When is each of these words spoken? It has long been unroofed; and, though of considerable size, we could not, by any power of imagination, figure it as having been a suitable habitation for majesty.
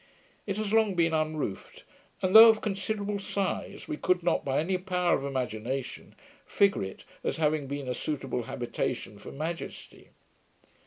It 0.47 0.57
has 0.57 0.73
long 0.73 0.95
been 0.95 1.13
unroofed; 1.13 1.83
and, 2.23 2.33
though 2.33 2.49
of 2.49 2.59
considerable 2.61 3.19
size, 3.19 3.87
we 3.87 3.97
could 3.97 4.23
not, 4.23 4.43
by 4.43 4.59
any 4.59 4.79
power 4.79 5.13
of 5.15 5.23
imagination, 5.23 6.15
figure 6.43 6.81
it 6.83 7.05
as 7.23 7.37
having 7.37 7.67
been 7.67 7.87
a 7.87 7.93
suitable 7.93 8.41
habitation 8.49 9.19
for 9.19 9.31
majesty. 9.31 10.07